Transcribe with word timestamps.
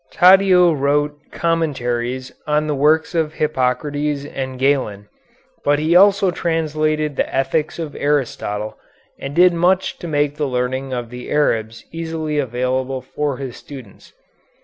Taddeo 0.11 0.73
wrote 0.73 1.15
commentaries 1.31 2.31
on 2.47 2.65
the 2.65 2.73
works 2.73 3.13
of 3.13 3.33
Hippocrates 3.35 4.25
and 4.25 4.57
Galen, 4.57 5.07
but 5.63 5.77
he 5.77 5.95
also 5.95 6.31
translated 6.31 7.15
the 7.17 7.35
ethics 7.35 7.77
of 7.77 7.95
Aristotle, 7.95 8.79
and 9.19 9.35
did 9.35 9.53
much 9.53 9.99
to 9.99 10.07
make 10.07 10.37
the 10.37 10.47
learning 10.47 10.91
of 10.91 11.11
the 11.11 11.29
Arabs 11.29 11.85
easily 11.91 12.39
available 12.39 13.03
for 13.03 13.37
his 13.37 13.55
students. 13.55 14.11